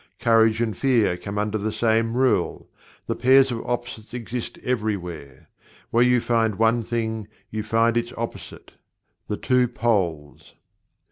[0.19, 2.67] Courage and Fear come under the same rule.
[3.05, 5.47] The Pairs of Opposites exist everywhere.
[5.91, 8.71] Where you find one thing you find its opposite
[9.27, 10.55] the two poles.